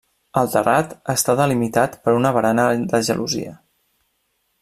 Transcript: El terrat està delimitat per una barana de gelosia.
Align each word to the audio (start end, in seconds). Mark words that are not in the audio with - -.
El 0.41 0.47
terrat 0.53 0.95
està 1.13 1.35
delimitat 1.39 1.99
per 2.07 2.15
una 2.21 2.33
barana 2.39 2.67
de 2.95 3.05
gelosia. 3.11 3.57